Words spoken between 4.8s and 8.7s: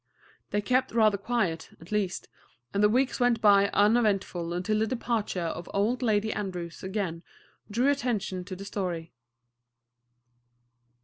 departure of Old Lady Andrews again drew attention to the